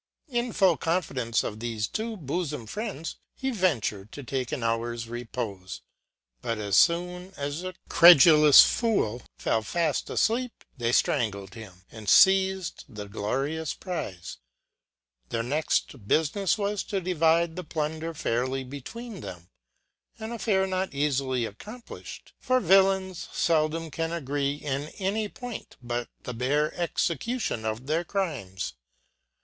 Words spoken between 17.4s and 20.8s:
the plunder fairly between them j an affair